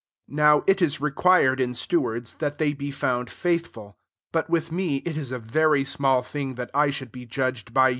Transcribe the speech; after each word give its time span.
2 0.27 0.33
Now 0.35 0.63
it 0.65 0.81
is 0.81 0.99
required 0.99 1.61
in 1.61 1.75
stewards 1.75 2.33
that 2.39 2.57
they 2.57 2.73
be 2.73 2.89
found 2.89 3.29
faithful. 3.29 3.97
3 4.31 4.31
But 4.31 4.49
with 4.49 4.71
me 4.71 4.97
it 5.05 5.15
is 5.15 5.31
a 5.31 5.37
very 5.37 5.83
small 5.85 6.23
thing 6.23 6.55
that 6.55 6.71
I 6.73 6.89
should 6.89 7.11
be 7.11 7.27
judged 7.27 7.71
by 7.71 7.81
you, 7.81 7.85
or• 7.85 7.89
i. 7.89 7.89